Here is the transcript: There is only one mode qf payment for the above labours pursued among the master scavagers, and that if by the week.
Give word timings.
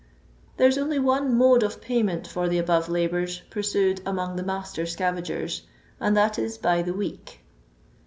There 0.57 0.67
is 0.67 0.79
only 0.79 0.97
one 0.97 1.37
mode 1.37 1.61
qf 1.61 1.79
payment 1.79 2.25
for 2.25 2.49
the 2.49 2.57
above 2.57 2.89
labours 2.89 3.43
pursued 3.51 4.01
among 4.03 4.35
the 4.35 4.41
master 4.41 4.85
scavagers, 4.87 5.61
and 5.99 6.17
that 6.17 6.39
if 6.39 6.59
by 6.59 6.81
the 6.81 6.91
week. 6.95 7.41